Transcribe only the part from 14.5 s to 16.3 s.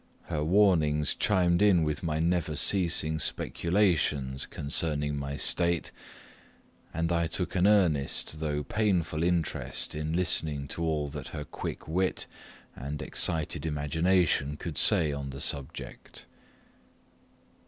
could say on the subject.